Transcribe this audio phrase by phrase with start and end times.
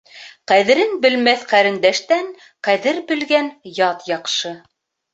[0.51, 2.33] Ҡәҙерен белмәҫ ҡәрендәштән
[2.71, 3.55] ҡәҙер белгән
[3.85, 4.61] ят яҡшы.